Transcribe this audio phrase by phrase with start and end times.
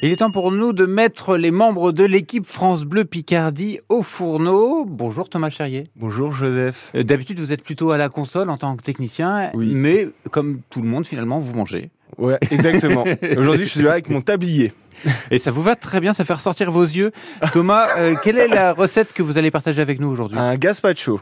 [0.00, 4.02] Il est temps pour nous de mettre les membres de l'équipe France Bleu Picardie au
[4.02, 4.84] fourneau.
[4.86, 5.84] Bonjour Thomas Charrier.
[5.96, 6.92] Bonjour Joseph.
[6.94, 9.72] Euh, D'habitude, vous êtes plutôt à la console en tant que technicien, Oui.
[9.74, 11.90] mais comme tout le monde, finalement, vous mangez.
[12.16, 13.04] Ouais, exactement.
[13.36, 14.72] Aujourd'hui, je suis là avec mon tablier.
[15.32, 17.10] Et ça vous va très bien, ça fait ressortir vos yeux.
[17.52, 20.38] Thomas, euh, quelle est la recette que vous allez partager avec nous aujourd'hui?
[20.38, 21.20] Un gazpacho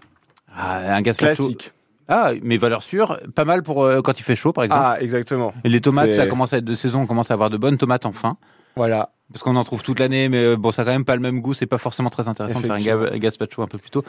[0.54, 1.44] ah, Un gazpacho.
[1.44, 1.72] classique.
[2.08, 4.82] Ah, mais valeur sûre, pas mal pour euh, quand il fait chaud, par exemple.
[4.84, 5.52] Ah, exactement.
[5.64, 7.78] Et les tomates, ça commence à être de saison, on commence à avoir de bonnes
[7.78, 8.36] tomates enfin.
[8.76, 9.10] Voilà.
[9.32, 11.22] Parce qu'on en trouve toute l'année, mais euh, bon, ça a quand même pas le
[11.22, 14.04] même goût, c'est pas forcément très intéressant de faire un gazpacho un peu plus tôt.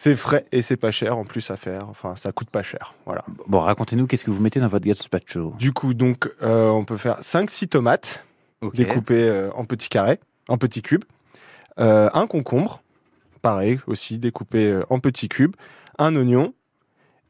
[0.00, 1.88] C'est frais et c'est pas cher en plus à faire.
[1.90, 2.94] Enfin, ça coûte pas cher.
[3.04, 3.24] Voilà.
[3.48, 5.54] Bon, racontez-nous, qu'est-ce que vous mettez dans votre gazpacho?
[5.58, 8.24] Du coup, donc, euh, on peut faire 5-6 tomates
[8.74, 11.02] découpées euh, en petits carrés, en petits cubes.
[11.80, 12.80] Euh, un concombre,
[13.42, 15.56] pareil aussi, découpé en petits cubes.
[15.98, 16.54] Un oignon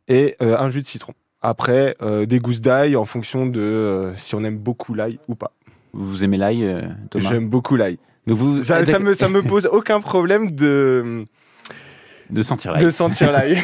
[0.09, 1.15] et un jus de citron.
[1.41, 1.97] Après,
[2.27, 5.53] des gousses d'ail en fonction de si on aime beaucoup l'ail ou pas.
[5.99, 7.29] Vous aimez l'ail, euh, Thomas?
[7.29, 7.99] J'aime beaucoup l'ail.
[8.27, 11.27] Donc vous, Ça, ah, ça me, ça me pose aucun problème de,
[12.31, 12.85] de sentir l'ail.
[12.85, 13.55] de sentir l'ail.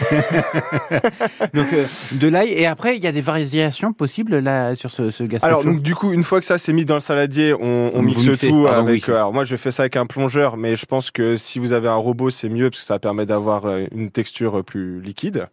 [1.55, 5.11] Donc euh, de l'ail et après il y a des variations possibles là sur ce,
[5.11, 5.47] ce gazpacho.
[5.47, 8.27] Alors donc du coup, une fois que ça s'est mis dans le saladier, on, mixe
[8.27, 9.07] mixez, tout pardon, avec.
[9.07, 9.13] oui.
[9.13, 11.73] euh, alors moi, je fais ça avec un plongeur, mais je pense que si vous
[11.73, 15.47] avez un robot, c'est mieux parce que ça permet d'avoir euh, une texture plus liquide.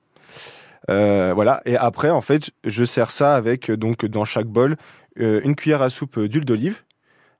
[0.89, 1.61] Euh, voilà.
[1.65, 4.75] Et après, en fait, je sers ça avec euh, donc dans chaque bol euh,
[5.17, 6.81] une cuillère à soupe d'huile d'olive,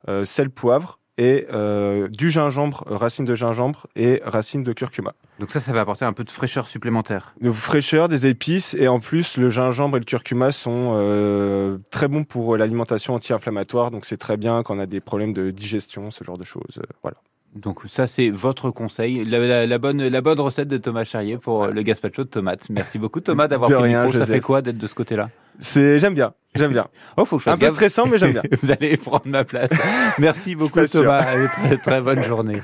[0.07, 5.13] euh, sel, poivre et euh, du gingembre, euh, racine de gingembre et racine de curcuma.
[5.39, 7.33] Donc ça, ça va apporter un peu de fraîcheur supplémentaire.
[7.41, 12.07] de fraîcheur, des épices et en plus le gingembre et le curcuma sont euh, très
[12.07, 16.11] bons pour l'alimentation anti-inflammatoire donc c'est très bien quand on a des problèmes de digestion,
[16.11, 16.77] ce genre de choses.
[16.79, 17.17] euh, voilà.
[17.53, 21.37] Donc ça, c'est votre conseil, la, la- la bonne, la bonne recette de Thomas Charrier
[21.37, 22.69] pour le gazpacho de tomates.
[22.69, 24.13] Merci beaucoup Thomas d'avoir pris le.
[24.13, 25.29] Ça fait quoi d'être de ce côté-là?
[25.59, 26.87] C'est j'aime bien, j'aime bien.
[27.17, 27.73] Oh, faut que je Un peu gaffe.
[27.73, 28.43] stressant mais j'aime bien.
[28.61, 29.71] Vous allez prendre ma place.
[30.19, 30.79] Merci beaucoup.
[30.85, 31.19] Thomas.
[31.19, 32.61] Allez, Très, très bonne journée.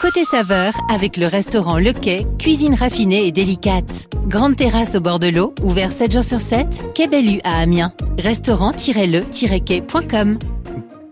[0.00, 4.08] Côté saveur, avec le restaurant Le Quai, cuisine raffinée et délicate.
[4.26, 7.92] Grande terrasse au bord de l'eau, ouvert 7 jours sur 7, Quai Bellu à Amiens.
[8.18, 10.38] Restaurant-le-quai.com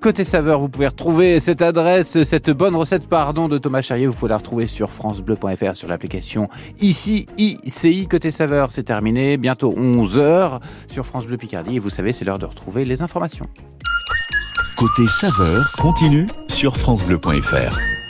[0.00, 4.06] Côté saveur, vous pouvez retrouver cette adresse, cette bonne recette, pardon, de Thomas Charrier.
[4.06, 6.48] Vous pouvez la retrouver sur francebleu.fr, sur l'application
[6.80, 8.08] ici, ICI.
[8.08, 9.36] Côté saveur, c'est terminé.
[9.36, 11.76] Bientôt 11h sur France Bleu Picardie.
[11.76, 13.46] Et vous savez, c'est l'heure de retrouver les informations.
[14.78, 17.89] Côté saveur continue sur francebleu.fr.